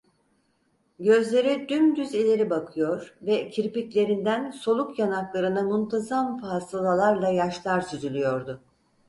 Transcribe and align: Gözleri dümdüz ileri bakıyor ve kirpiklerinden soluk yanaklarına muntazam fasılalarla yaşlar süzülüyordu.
Gözleri 0.99 1.69
dümdüz 1.69 2.13
ileri 2.13 2.49
bakıyor 2.49 3.17
ve 3.21 3.49
kirpiklerinden 3.49 4.51
soluk 4.51 4.99
yanaklarına 4.99 5.61
muntazam 5.61 6.37
fasılalarla 6.41 7.29
yaşlar 7.29 7.81
süzülüyordu. 7.81 8.61